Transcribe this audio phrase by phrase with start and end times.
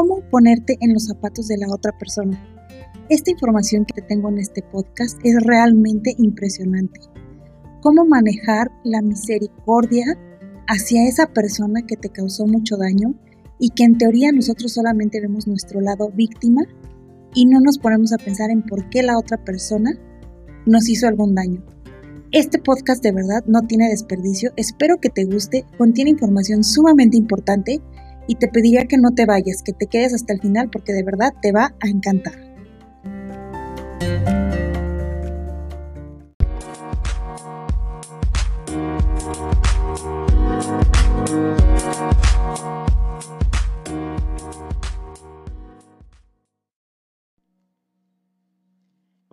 [0.00, 2.42] cómo ponerte en los zapatos de la otra persona.
[3.10, 7.00] Esta información que te tengo en este podcast es realmente impresionante.
[7.82, 10.06] Cómo manejar la misericordia
[10.68, 13.14] hacia esa persona que te causó mucho daño
[13.58, 16.62] y que en teoría nosotros solamente vemos nuestro lado víctima
[17.34, 19.98] y no nos ponemos a pensar en por qué la otra persona
[20.64, 21.62] nos hizo algún daño.
[22.32, 27.82] Este podcast de verdad no tiene desperdicio, espero que te guste, contiene información sumamente importante
[28.30, 31.02] y te pediría que no te vayas, que te quedes hasta el final porque de
[31.02, 32.34] verdad te va a encantar.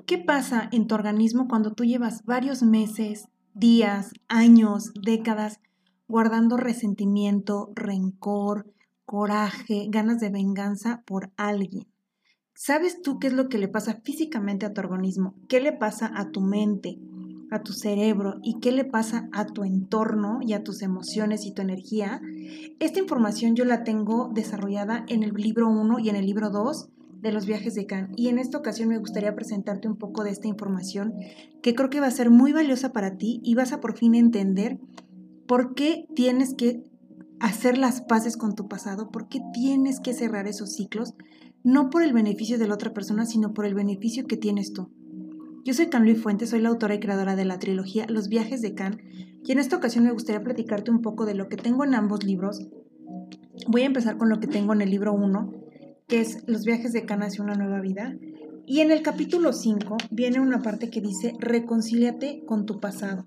[0.08, 5.60] ¿Qué pasa en tu organismo cuando tú llevas varios meses, días, años, décadas
[6.08, 8.66] guardando resentimiento, rencor,
[9.08, 11.88] coraje, ganas de venganza por alguien?
[12.54, 15.34] ¿Sabes tú qué es lo que le pasa físicamente a tu organismo?
[15.48, 17.00] ¿Qué le pasa a tu mente,
[17.50, 21.54] a tu cerebro y qué le pasa a tu entorno y a tus emociones y
[21.54, 22.22] tu energía?
[22.80, 26.90] Esta información yo la tengo desarrollada en el libro 1 y en el libro 2
[27.22, 28.12] de los viajes de Cannes.
[28.18, 31.14] Y en esta ocasión me gustaría presentarte un poco de esta información
[31.62, 34.16] que creo que va a ser muy valiosa para ti y vas a por fin
[34.16, 34.80] entender
[35.48, 36.84] por qué tienes que
[37.40, 41.14] hacer las paces con tu pasado, por qué tienes que cerrar esos ciclos,
[41.64, 44.90] no por el beneficio de la otra persona, sino por el beneficio que tienes tú.
[45.64, 48.62] Yo soy Can Luis Fuentes, soy la autora y creadora de la trilogía Los viajes
[48.62, 49.02] de Can,
[49.44, 52.24] y en esta ocasión me gustaría platicarte un poco de lo que tengo en ambos
[52.24, 52.68] libros.
[53.68, 55.54] Voy a empezar con lo que tengo en el libro 1,
[56.08, 58.16] que es Los viajes de Cana hacia una nueva vida.
[58.66, 63.26] Y en el capítulo 5 viene una parte que dice, reconcíliate con tu pasado.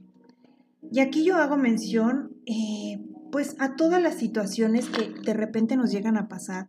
[0.93, 3.01] Y aquí yo hago mención, eh,
[3.31, 6.69] pues, a todas las situaciones que de repente nos llegan a pasar,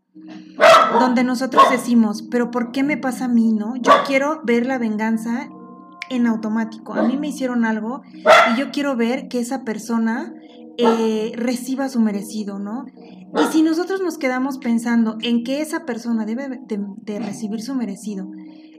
[1.00, 3.76] donde nosotros decimos, pero ¿por qué me pasa a mí, no?
[3.78, 5.50] Yo quiero ver la venganza
[6.10, 6.94] en automático.
[6.94, 10.34] A mí me hicieron algo y yo quiero ver que esa persona
[10.78, 12.86] eh, reciba su merecido, ¿no?
[13.34, 18.30] Y si nosotros nos quedamos pensando en que esa persona debe de, recibir su merecido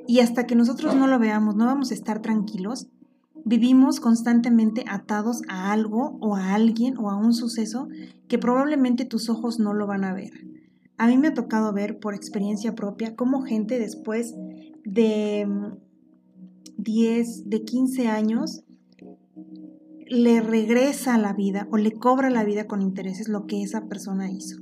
[0.07, 2.89] y hasta que nosotros no lo veamos no vamos a estar tranquilos,
[3.45, 7.89] vivimos constantemente atados a algo o a alguien o a un suceso
[8.29, 10.33] que probablemente tus ojos no lo van a ver.
[10.99, 14.35] A mí me ha tocado ver por experiencia propia cómo gente después
[14.85, 15.47] de
[16.77, 18.65] 10, de 15 años,
[20.07, 24.31] le regresa la vida o le cobra la vida con intereses lo que esa persona
[24.31, 24.61] hizo.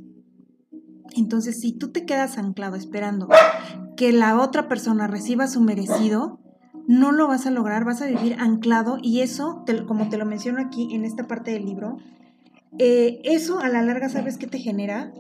[1.17, 3.29] Entonces, si tú te quedas anclado esperando
[3.97, 6.41] que la otra persona reciba su merecido,
[6.91, 10.61] no lo vas a lograr, vas a vivir anclado y eso, como te lo menciono
[10.61, 11.99] aquí en esta parte del libro,
[12.81, 15.13] eh, eso a la larga, ¿sabes qué te genera?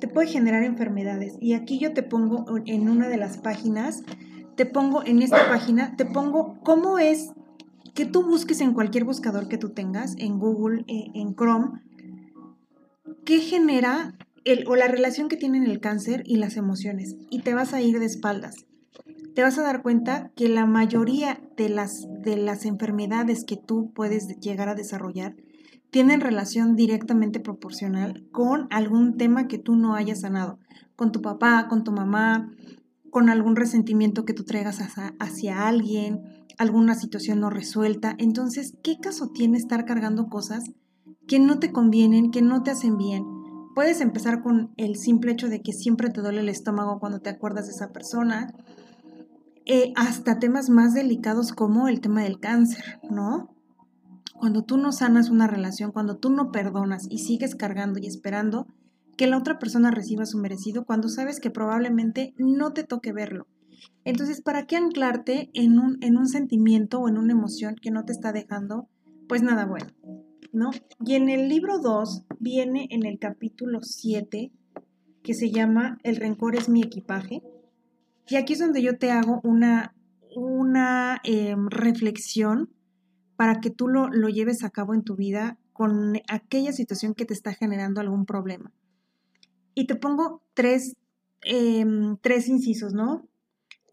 [0.00, 1.36] Te puede generar enfermedades.
[1.40, 4.02] Y aquí yo te pongo en una de las páginas,
[4.56, 7.30] te pongo en esta página, te pongo cómo es
[7.94, 11.82] que tú busques en cualquier buscador que tú tengas, en Google, eh, en Chrome,
[13.24, 17.14] qué genera el, o la relación que tienen el cáncer y las emociones.
[17.30, 18.66] Y te vas a ir de espaldas.
[19.34, 23.90] Te vas a dar cuenta que la mayoría de las, de las enfermedades que tú
[23.94, 25.36] puedes llegar a desarrollar
[25.90, 30.58] tienen relación directamente proporcional con algún tema que tú no hayas sanado,
[30.96, 32.50] con tu papá, con tu mamá,
[33.10, 34.80] con algún resentimiento que tú traigas
[35.18, 36.22] hacia alguien,
[36.58, 38.14] alguna situación no resuelta.
[38.18, 40.64] Entonces, ¿qué caso tiene estar cargando cosas
[41.26, 43.24] que no te convienen, que no te hacen bien?
[43.74, 47.30] Puedes empezar con el simple hecho de que siempre te duele el estómago cuando te
[47.30, 48.52] acuerdas de esa persona,
[49.66, 53.54] eh, hasta temas más delicados como el tema del cáncer, ¿no?
[54.34, 58.66] Cuando tú no sanas una relación, cuando tú no perdonas y sigues cargando y esperando
[59.16, 63.46] que la otra persona reciba su merecido, cuando sabes que probablemente no te toque verlo
[64.04, 68.04] entonces, ¿para qué anclarte en un, en un sentimiento o en una emoción que no
[68.04, 68.88] te está dejando,
[69.28, 69.86] pues nada bueno,
[70.52, 70.70] ¿no?
[71.04, 74.50] Y en el libro 2 viene en el capítulo 7,
[75.22, 77.42] que se llama El rencor es mi equipaje.
[78.32, 79.94] Y aquí es donde yo te hago una,
[80.34, 82.70] una em, reflexión
[83.36, 87.26] para que tú lo, lo, lleves a cabo en tu vida con aquella situación que
[87.26, 88.72] te está generando algún problema.
[89.74, 90.96] Y te pongo tres,
[91.42, 93.28] em, tres incisos, ¿no?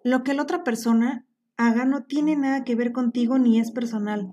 [0.06, 1.26] Lo que la otra persona
[1.58, 4.32] haga no tiene nada que ver contigo ni es personal.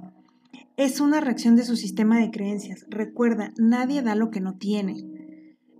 [0.76, 2.86] Es una reacción de su sistema de creencias.
[2.88, 4.94] Recuerda, nadie da lo que no tiene.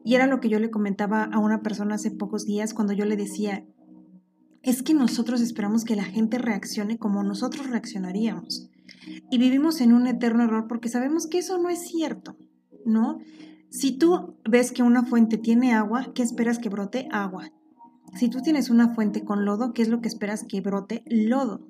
[0.05, 3.05] Y era lo que yo le comentaba a una persona hace pocos días cuando yo
[3.05, 3.64] le decía,
[4.67, 8.69] es que nosotros esperamos que la gente reaccione como nosotros reaccionaríamos.
[9.31, 12.37] Y vivimos en un eterno error porque sabemos que eso no es cierto,
[12.85, 13.19] ¿no?
[13.71, 17.07] Si tú ves que una fuente tiene agua, ¿qué esperas que brote?
[17.13, 17.53] Agua.
[18.17, 21.05] Si tú tienes una fuente con lodo, ¿qué es lo que esperas que brote?
[21.07, 21.69] Lodo.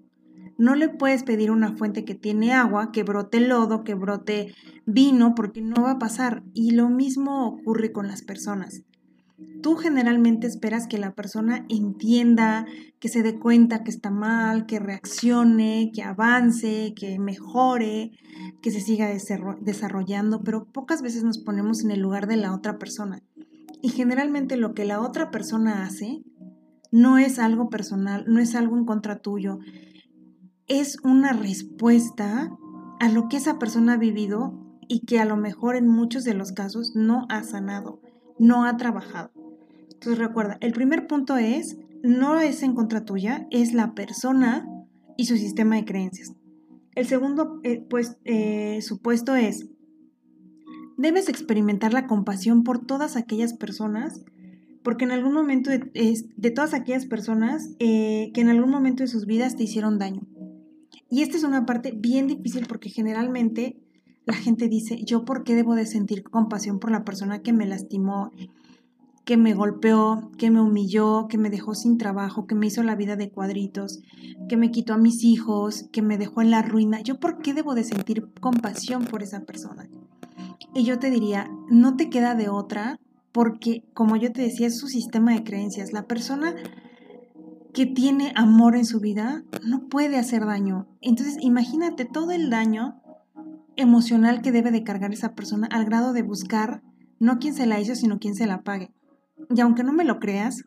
[0.57, 4.55] No le puedes pedir a una fuente que tiene agua que brote lodo, que brote
[4.87, 6.45] vino, porque no va a pasar.
[6.55, 8.83] Y lo mismo ocurre con las personas.
[9.63, 12.67] Tú generalmente esperas que la persona entienda,
[12.99, 18.13] que se dé cuenta que está mal, que reaccione, que avance, que mejore,
[18.63, 19.11] que se siga
[19.61, 23.23] desarrollando, pero pocas veces nos ponemos en el lugar de la otra persona.
[23.83, 26.23] Y generalmente lo que la otra persona hace
[26.91, 29.59] no es algo personal, no es algo en contra tuyo,
[30.67, 32.51] es una respuesta
[33.01, 34.55] a lo que esa persona ha vivido
[34.89, 38.01] y que a lo mejor en muchos de los casos no ha sanado,
[38.39, 39.33] no ha trabajado.
[39.93, 44.69] Entonces recuerda, el primer punto es, no es en contra tuya, es la persona
[45.17, 46.35] y su sistema de creencias.
[46.95, 49.69] El segundo eh, pues, eh, supuesto es,
[50.97, 54.25] debes experimentar la compasión por todas aquellas personas,
[54.83, 55.81] porque en algún momento de,
[56.37, 60.23] de todas aquellas personas eh, que en algún momento de sus vidas te hicieron daño.
[61.11, 63.81] Y esta es una parte bien difícil porque generalmente
[64.27, 67.65] la gente dice, yo por qué debo de sentir compasión por la persona que me
[67.65, 68.33] lastimó,
[69.25, 72.97] que me golpeó, que me humilló, que me dejó sin trabajo, que me hizo la
[72.97, 74.01] vida de cuadritos,
[74.49, 77.01] que me quitó a mis hijos, que me dejó en la ruina.
[77.01, 79.89] ¿Yo por qué debo de sentir compasión por esa persona?
[80.75, 82.99] Y yo te diría, no te queda de otra
[83.31, 85.93] porque, como yo te decía, es su sistema de creencias.
[85.93, 86.55] La persona
[87.73, 90.89] que tiene amor en su vida no puede hacer daño.
[91.01, 93.03] Entonces, imagínate todo el daño
[93.77, 96.83] emocional que debe de cargar esa persona al grado de buscar
[97.19, 98.93] no quién se la hizo, sino quién se la pague.
[99.55, 100.65] Y aunque no me lo creas,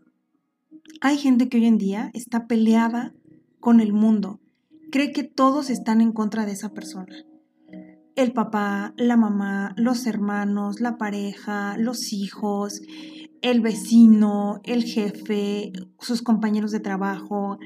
[1.02, 3.14] hay gente que hoy en día está peleada
[3.60, 4.40] con el mundo.
[4.92, 7.16] Cree que todos están en contra de esa persona.
[8.16, 12.82] El papá, la mamá, los hermanos, la pareja, los hijos,
[13.42, 17.58] el vecino, el jefe, sus compañeros de trabajo,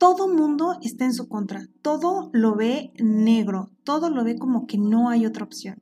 [0.00, 4.78] todo mundo está en su contra, todo lo ve negro, todo lo ve como que
[4.78, 5.76] no hay otra opción.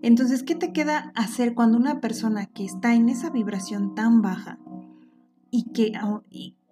[0.00, 4.60] Entonces, ¿qué te queda hacer cuando una persona que está en esa vibración tan baja
[5.50, 5.90] y que,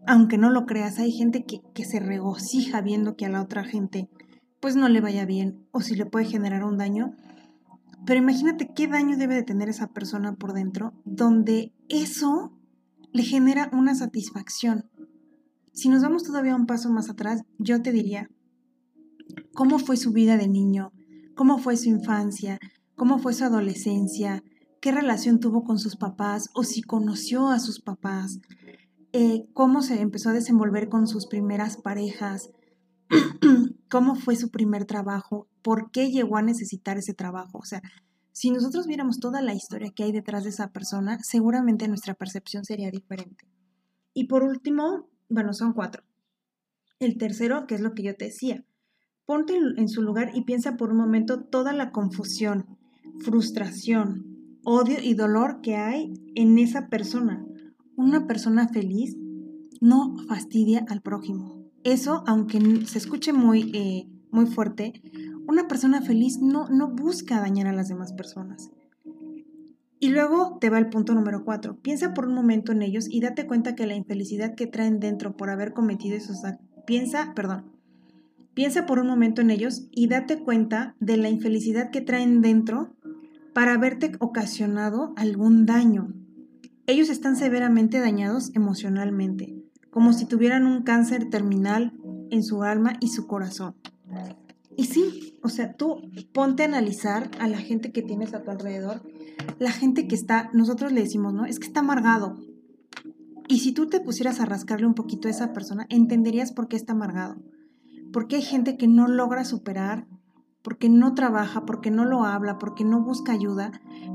[0.06, 3.64] aunque no lo creas, hay gente que, que se regocija viendo que a la otra
[3.64, 4.08] gente
[4.60, 7.16] pues no le vaya bien o si le puede generar un daño,
[8.06, 12.52] pero imagínate qué daño debe de tener esa persona por dentro, donde eso
[13.10, 14.88] le genera una satisfacción.
[15.76, 18.28] Si nos vamos todavía un paso más atrás, yo te diría,
[19.54, 20.92] ¿cómo fue su vida de niño?
[21.36, 22.58] ¿Cómo fue su infancia?
[22.96, 24.42] ¿Cómo fue su adolescencia?
[24.80, 26.50] ¿Qué relación tuvo con sus papás?
[26.54, 28.40] ¿O si conoció a sus papás?
[29.12, 32.50] Eh, ¿Cómo se empezó a desenvolver con sus primeras parejas?
[33.88, 35.46] ¿Cómo fue su primer trabajo?
[35.66, 37.58] por qué llegó a necesitar ese trabajo.
[37.58, 37.82] O sea,
[38.30, 42.64] si nosotros viéramos toda la historia que hay detrás de esa persona, seguramente nuestra percepción
[42.64, 43.48] sería diferente.
[44.14, 46.02] Y por último, bueno, son cuatro.
[46.98, 48.64] El tercero, que es lo que yo te decía,
[49.26, 52.78] ponte en su lugar y piensa por un momento toda la confusión,
[53.20, 57.44] frustración, odio y dolor que hay en esa persona.
[57.96, 59.16] Una persona feliz
[59.80, 61.64] no fastidia al prójimo.
[61.84, 65.02] Eso, aunque se escuche muy, eh, muy fuerte,
[65.46, 68.70] una persona feliz no, no busca dañar a las demás personas.
[69.98, 71.76] Y luego te va el punto número cuatro.
[71.80, 75.36] Piensa por un momento en ellos y date cuenta que la infelicidad que traen dentro
[75.36, 76.66] por haber cometido esos actos.
[76.86, 77.72] Piensa, perdón.
[78.54, 82.94] Piensa por un momento en ellos y date cuenta de la infelicidad que traen dentro
[83.52, 86.14] para haberte ocasionado algún daño.
[86.86, 89.56] Ellos están severamente dañados emocionalmente,
[89.90, 91.92] como si tuvieran un cáncer terminal
[92.30, 93.74] en su alma y su corazón.
[94.76, 98.50] Y sí, o sea, tú ponte a analizar a la gente que tienes a tu
[98.50, 99.02] alrededor,
[99.58, 101.44] la gente que está, nosotros le decimos, ¿no?
[101.44, 102.36] Es que está amargado.
[103.48, 106.76] Y si tú te pusieras a rascarle un poquito a esa persona, entenderías por qué
[106.76, 107.36] está amargado.
[108.12, 110.06] Porque hay gente que no logra superar,
[110.62, 113.72] porque no trabaja, porque no lo habla, porque no busca ayuda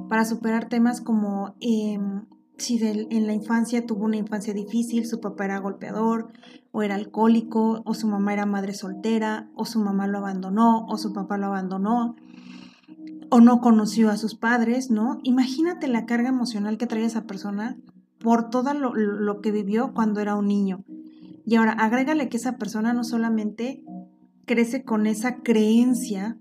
[0.09, 2.25] para superar temas como em,
[2.57, 6.33] si en la infancia tuvo una infancia difícil, su papá era golpeador,
[6.71, 10.97] o era alcohólico, o su mamá era madre soltera, o su mamá lo abandonó, o
[10.97, 12.15] su papá lo abandonó,
[13.31, 15.19] o no conoció a sus padres, ¿no?
[15.23, 17.77] Imagínate la carga emocional que trae esa persona
[18.19, 20.83] por todo lo, lo que vivió cuando era un niño.
[21.45, 23.83] Y ahora, agrégale que esa persona no solamente
[24.45, 26.38] crece con esa creencia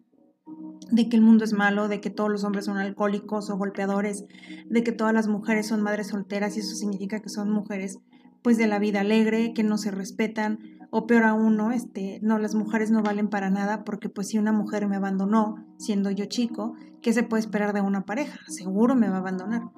[0.90, 4.25] de que el mundo es malo, de que todos los hombres son alcohólicos o golpeadores,
[4.68, 7.99] de que todas las mujeres son madres solteras y eso significa que son mujeres
[8.42, 10.59] pues de la vida alegre, que no se respetan
[10.90, 11.70] o peor aún, ¿no?
[11.70, 15.64] Este, no, las mujeres no valen para nada porque pues si una mujer me abandonó
[15.78, 18.38] siendo yo chico, ¿qué se puede esperar de una pareja?
[18.49, 19.70] Seguro me va a abandonar.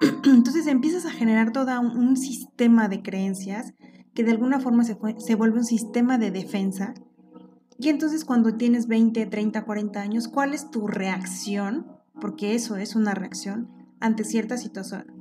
[0.24, 3.74] Entonces empiezas a generar todo un, sistema de creencias
[4.14, 6.94] que de alguna forma se, se vuelve un sistema de defensa.
[7.80, 11.86] Y entonces cuando tienes 20, 30, 40 años, ¿cuál es tu reacción?
[12.20, 13.68] Porque eso es una reacción
[14.00, 14.68] ante ciertas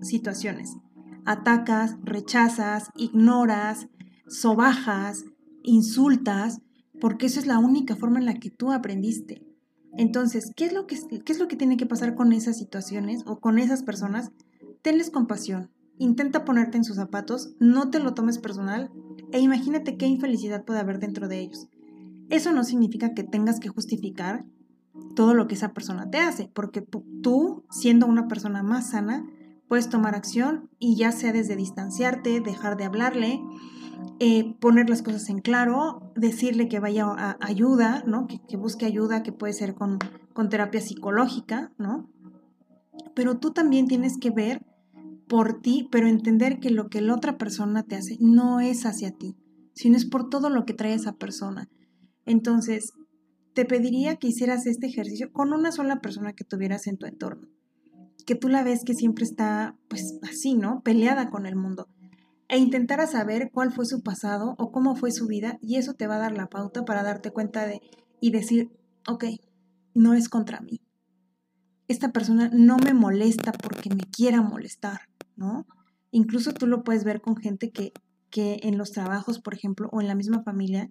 [0.02, 0.78] situaciones.
[1.26, 3.88] Atacas, rechazas, ignoras,
[4.28, 5.26] sobajas,
[5.64, 6.60] insultas,
[7.00, 9.44] porque esa es la única forma en la que tú aprendiste.
[9.98, 13.40] Entonces, ¿qué es lo que, es lo que tiene que pasar con esas situaciones o
[13.40, 14.32] con esas personas?
[14.82, 18.92] Tenles compasión, intenta ponerte en sus zapatos, no te lo tomes personal
[19.32, 21.68] e imagínate qué infelicidad puede haber dentro de ellos.
[22.30, 24.46] Eso no significa que tengas que justificar
[25.16, 29.26] todo lo que esa persona te hace, porque tú, siendo una persona más sana,
[29.68, 33.42] puedes tomar acción y ya sea desde distanciarte, dejar de hablarle,
[34.20, 38.28] eh, poner las cosas en claro, decirle que vaya a ayuda, ¿no?
[38.28, 40.00] Que, busque ayuda, que puede ser con,
[40.34, 42.10] con terapia psicológica, ¿no?
[43.14, 44.66] Pero tú también tienes que ver
[45.28, 49.12] por ti, pero entender que lo que la otra persona te hace no es hacia
[49.12, 49.36] ti,
[49.74, 51.70] sino es por todo lo que trae esa persona.
[52.26, 52.94] Entonces,
[53.54, 57.48] te pediría que hicieras este ejercicio con una sola persona que tuvieras en tu entorno,
[58.26, 60.82] que tú la ves que siempre está, pues así, ¿no?
[60.82, 61.88] Peleada con el mundo
[62.50, 66.08] e intentara saber cuál fue su pasado o cómo fue su vida y eso te
[66.08, 67.82] va a dar la pauta para darte cuenta de
[68.20, 68.72] y decir,
[69.08, 69.26] ok,
[69.94, 70.82] no es contra mí.
[71.88, 75.02] Esta persona no me molesta porque me quiera molestar,
[75.36, 75.66] ¿no?
[76.12, 77.94] Incluso tú lo puedes ver con gente que,
[78.30, 80.90] que en los trabajos, por ejemplo, o en la misma familia,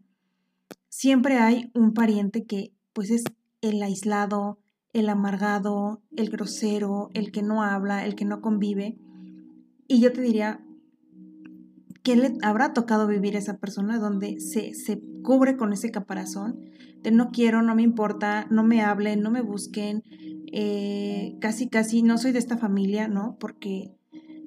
[0.88, 3.24] siempre hay un pariente que pues es
[3.60, 4.58] el aislado,
[4.92, 8.98] el amargado, el grosero, el que no habla, el que no convive.
[9.88, 10.65] Y yo te diría,
[12.06, 16.60] ¿qué le habrá tocado vivir a esa persona donde se, se cubre con ese caparazón
[17.02, 20.04] de no quiero, no me importa, no me hablen, no me busquen,
[20.52, 23.36] eh, casi, casi no soy de esta familia, ¿no?
[23.40, 23.92] Porque,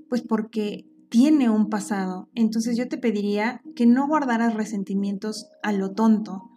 [0.07, 2.29] pues porque tiene un pasado.
[2.33, 6.49] Entonces yo te pediría que no guardaras resentimientos a lo tonto,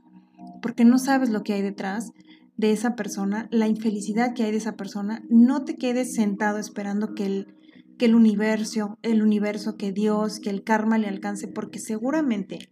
[0.63, 2.13] porque no sabes lo que hay detrás
[2.57, 5.25] de esa persona, la infelicidad que hay de esa persona.
[5.29, 7.57] No te quedes sentado esperando que el
[8.03, 12.69] que el universo, el universo, que Dios, que el karma le alcance, porque seguramente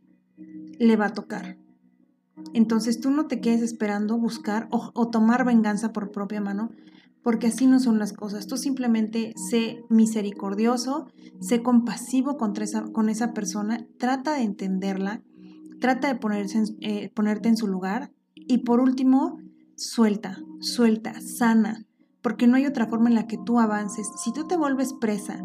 [0.81, 1.57] le va a tocar.
[2.53, 6.73] Entonces tú no te quedes esperando buscar o, tomar venganza por propia mano,
[7.23, 8.49] porque así no son las cosas.
[8.49, 11.07] Tú simplemente sé misericordioso,
[11.39, 15.23] sé compasivo con esa persona, trata de entenderla,
[15.79, 19.39] trata de ponerse eh, ponerte en su lugar y por último,
[19.77, 21.87] suelta, suelta, sana,
[22.23, 24.09] porque no hay otra forma en la que tú avances.
[24.23, 25.45] Si tú te vuelves presa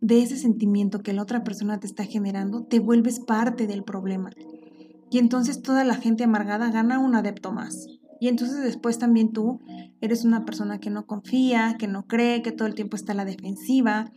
[0.00, 4.30] de ese sentimiento que la otra persona te está generando, te vuelves parte del problema.
[5.10, 7.86] Y entonces toda la gente amargada gana un adepto más.
[8.18, 9.60] Y entonces después también tú
[10.00, 13.16] eres una persona que no confía, que no cree, que todo el tiempo está a
[13.16, 14.10] la defensiva,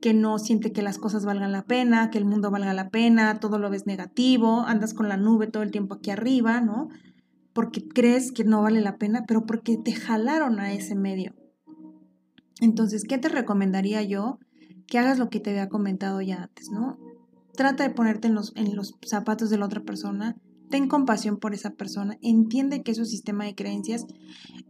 [0.00, 3.40] que no siente que las cosas valgan la pena, que el mundo valga la pena,
[3.40, 6.88] todo lo ves negativo, andas con la nube todo el tiempo aquí arriba, ¿no?
[7.52, 11.34] Porque crees que no vale la pena, pero porque te jalaron a ese medio.
[12.62, 14.38] Entonces, ¿qué te recomendaría yo?
[14.86, 16.96] Que hagas lo que te había comentado ya antes, ¿no?
[17.54, 18.54] Trata de ponerte en los,
[19.04, 20.36] zapatos de la otra persona,
[20.70, 24.06] ten compasión por esa persona, entiende que es su sistema de creencias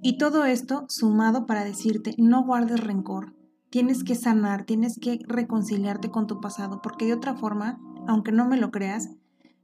[0.00, 3.34] y todo esto sumado para decirte, no guardes rencor,
[3.68, 8.48] tienes que sanar, tienes que reconciliarte con tu pasado, porque de otra forma, aunque no
[8.48, 9.10] me lo creas,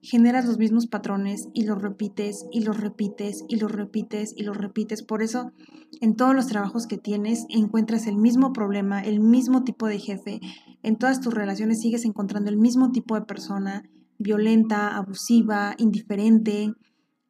[0.01, 4.57] generas los mismos patrones y los repites y los repites y los repites y los
[4.57, 5.03] repites.
[5.03, 5.53] Por eso
[6.01, 10.41] en todos los trabajos que tienes encuentras el mismo problema, el mismo tipo de jefe.
[10.83, 13.83] En todas tus relaciones sigues encontrando el mismo tipo de persona,
[14.19, 16.73] violenta, abusiva, indiferente,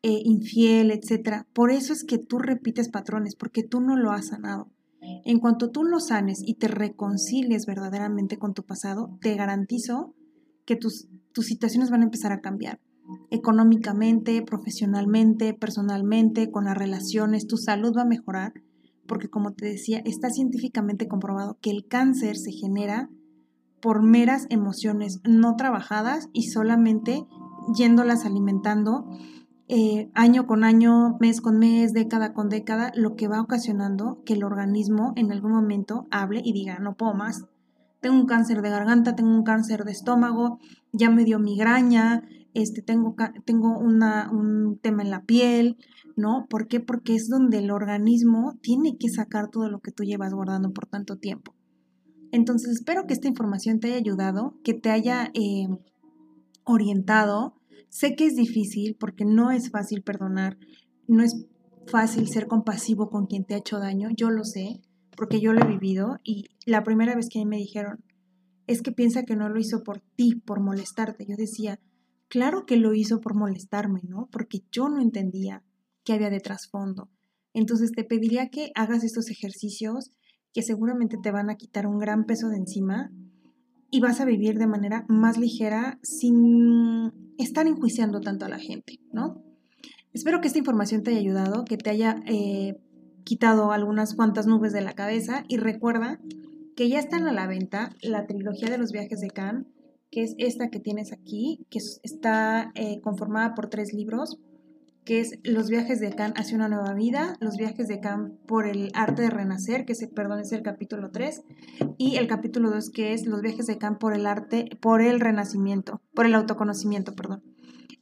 [0.02, 1.44] eh, infiel, etc.
[1.52, 4.70] Por eso es que tú repites patrones, porque tú no lo has sanado.
[5.00, 10.14] En cuanto tú lo sanes y te reconcilies verdaderamente con tu pasado, te garantizo
[10.68, 11.08] que tus
[11.38, 12.80] tus situaciones van a empezar a cambiar
[13.30, 18.54] económicamente, profesionalmente, personalmente, con las relaciones, tu salud va a mejorar,
[19.06, 23.08] porque como te decía, está científicamente comprobado que el cáncer se genera
[23.80, 27.24] por meras emociones no trabajadas y solamente
[27.72, 29.06] yéndolas alimentando
[29.68, 34.32] eh, año con año, mes con mes, década con década, lo que va ocasionando que
[34.32, 37.44] el organismo en algún momento hable y diga, no puedo más,
[38.00, 40.58] tengo un cáncer de garganta, tengo un cáncer de estómago,
[40.92, 42.22] ya me dio migraña,
[42.54, 43.14] este, tengo,
[43.44, 45.76] tengo una, un tema en la piel,
[46.16, 46.46] ¿no?
[46.48, 46.80] ¿Por qué?
[46.80, 50.86] Porque es donde el organismo tiene que sacar todo lo que tú llevas guardando por
[50.86, 51.54] tanto tiempo.
[52.30, 55.68] Entonces, espero que esta información te haya ayudado, que te haya eh,
[56.64, 60.58] orientado, Sé que es difícil porque no es fácil perdonar,
[61.06, 61.46] no es
[61.86, 64.82] fácil ser compasivo con quien te ha hecho daño, yo lo sé,
[65.18, 68.04] porque yo lo he vivido y la primera vez que me dijeron,
[68.68, 71.80] es que piensa que no lo hizo por ti, por molestarte, yo decía,
[72.28, 74.28] claro que lo hizo por molestarme, ¿no?
[74.30, 75.64] Porque yo no entendía
[76.04, 77.10] qué había de trasfondo.
[77.52, 80.12] Entonces te pediría que hagas estos ejercicios
[80.52, 83.10] que seguramente te van a quitar un gran peso de encima
[83.90, 89.00] y vas a vivir de manera más ligera sin estar enjuiciando tanto a la gente,
[89.12, 89.42] ¿no?
[90.12, 92.76] Espero que esta información te haya ayudado, que te haya eh,
[93.28, 96.18] quitado algunas cuantas nubes de la cabeza y recuerda
[96.74, 99.66] que ya están a la venta la trilogía de los viajes de Cannes,
[100.10, 104.38] que es esta que tienes aquí, que está eh, conformada por tres libros
[105.04, 108.66] que es Los viajes de Khan hacia una nueva vida, Los viajes de Khan por
[108.66, 111.44] el arte de renacer, que se, perdón, es el capítulo 3,
[111.96, 115.20] y el capítulo 2 que es Los viajes de Khan por el arte, por el
[115.20, 117.42] renacimiento, por el autoconocimiento, perdón.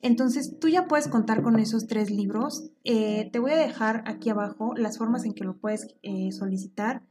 [0.02, 2.70] Entonces, tú ya puedes contar con esos tres libros.
[2.84, 7.02] Eh, te voy a dejar aquí abajo las formas en que lo puedes eh, solicitar.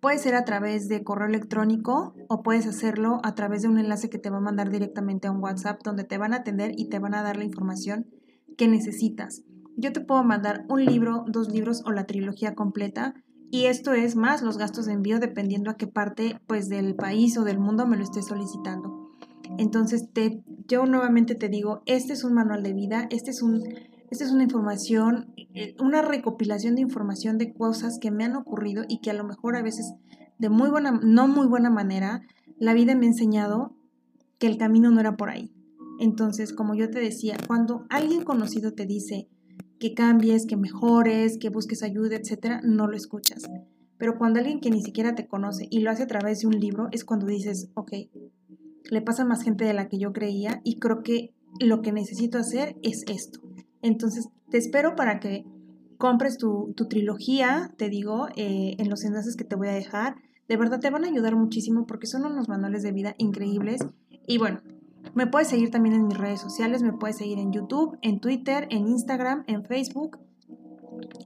[0.00, 4.10] Puede ser a través de correo electrónico o puedes hacerlo a través de un enlace
[4.10, 6.90] que te va a mandar directamente a un WhatsApp donde te van a atender y
[6.90, 8.06] te van a dar la información
[8.58, 9.44] que necesitas.
[9.76, 13.14] Yo te puedo mandar un libro, dos libros o la trilogía completa
[13.50, 17.38] y esto es más los gastos de envío dependiendo a qué parte pues del país
[17.38, 19.03] o del mundo me lo esté solicitando.
[19.58, 23.62] Entonces te, yo nuevamente te digo, este es un manual de vida, este es un,
[24.10, 28.84] esta es una información, eh, una recopilación de información de cosas que me han ocurrido
[28.88, 29.94] y que a lo mejor a veces
[30.38, 32.22] de muy buena, no muy buena manera,
[32.58, 33.76] la vida me ha enseñado
[34.38, 35.52] que el camino no era por ahí.
[36.00, 39.28] Entonces, como yo te decía, cuando alguien conocido te dice
[39.78, 43.44] que cambies, que mejores, que busques ayuda, etcétera, no lo escuchas.
[43.96, 46.58] Pero cuando alguien que ni siquiera te conoce y lo hace a través de un
[46.58, 47.92] libro, es cuando dices, ok,
[48.90, 52.38] le pasa más gente de la que yo creía y creo que lo que necesito
[52.38, 53.40] hacer es esto.
[53.82, 55.44] Entonces, te espero para que
[55.98, 60.16] compres tu, trilogía, te digo, eh, en los enlaces que te voy a dejar.
[60.48, 63.80] De verdad te van a ayudar muchísimo porque son unos manuales de vida increíbles.
[64.26, 64.60] Y bueno,
[65.14, 68.66] me puedes seguir también en mis redes sociales, me puedes seguir en YouTube, en Twitter,
[68.70, 70.18] en Instagram, en Facebook,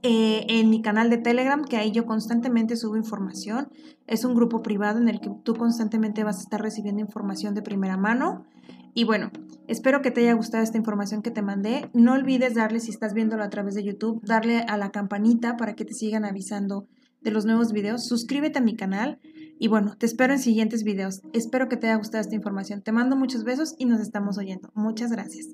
[0.01, 3.69] eh, en mi canal de Telegram, que ahí yo constantemente subo información.
[4.07, 7.61] Es un grupo privado en el que tú constantemente vas a estar recibiendo información de
[7.61, 8.45] primera mano.
[8.93, 9.31] Y bueno,
[9.67, 11.89] espero que te haya gustado esta información que te mandé.
[11.93, 15.75] No olvides darle, si estás viéndolo a través de YouTube, darle a la campanita para
[15.75, 16.87] que te sigan avisando
[17.21, 18.05] de los nuevos videos.
[18.05, 19.19] Suscríbete a mi canal
[19.59, 21.21] y bueno, te espero en siguientes videos.
[21.33, 22.81] Espero que te haya gustado esta información.
[22.81, 24.71] Te mando muchos besos y nos estamos oyendo.
[24.73, 25.47] Muchas gracias.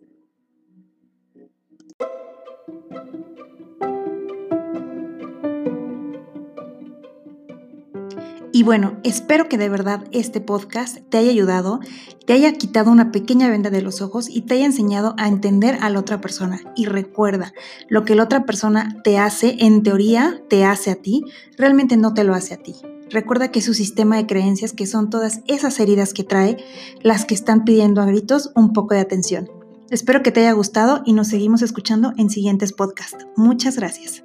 [8.55, 11.81] Y bueno, espero que de verdad este podcast te haya ayudado,
[12.25, 15.77] te haya quitado una pequeña venda de los ojos y te haya enseñado a entender
[15.81, 16.61] a la otra persona.
[16.73, 17.53] Y recuerda,
[17.89, 21.25] lo que la otra persona te hace, en teoría, te hace a ti,
[21.57, 22.75] realmente no te lo hace a ti.
[23.09, 26.55] Recuerda que su sistema de creencias, que son todas esas heridas que trae,
[27.01, 29.49] las que están pidiendo a gritos un poco de atención.
[29.89, 33.27] Espero que te haya gustado y nos seguimos escuchando en siguientes podcasts.
[33.35, 34.24] Muchas gracias.